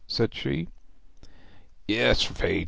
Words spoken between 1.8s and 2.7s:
'Yes, faith!